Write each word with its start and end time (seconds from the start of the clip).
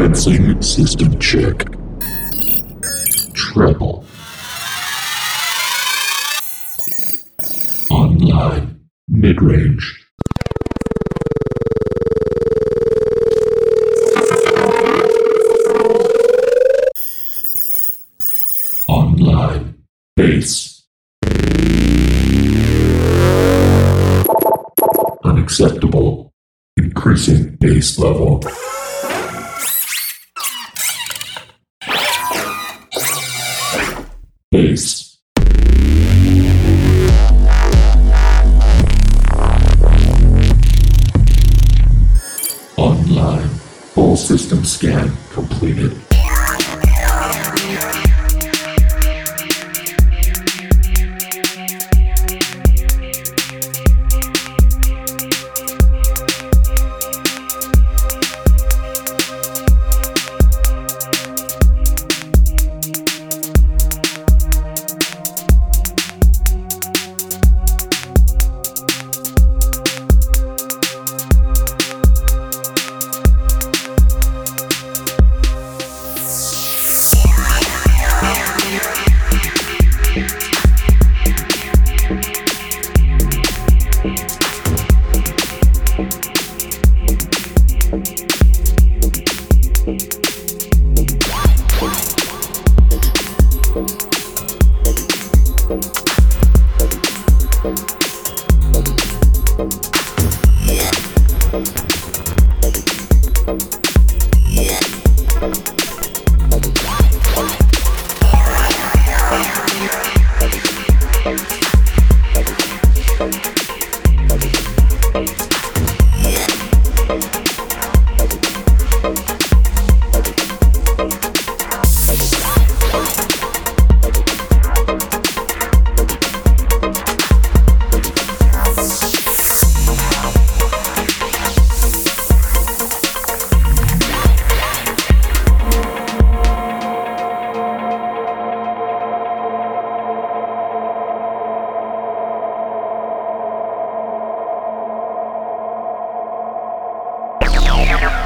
Commencing 0.00 0.62
system 0.62 1.18
check. 1.18 1.66
Treble. 3.34 4.06
Online. 7.90 8.80
Mid-range. 9.08 10.06
Online. 18.88 19.74
Bass. 20.16 20.86
Unacceptable. 25.24 26.32
Increasing 26.78 27.56
bass 27.56 27.98
level. 27.98 28.42